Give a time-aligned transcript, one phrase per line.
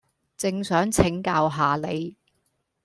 [0.35, 2.15] 正想請教吓你